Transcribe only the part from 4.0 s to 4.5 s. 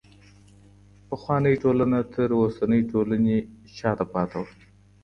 پاته وه.